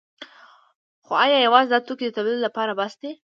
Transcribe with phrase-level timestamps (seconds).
[1.05, 3.11] خو ایا یوازې دا توکي د تولید لپاره بس دي؟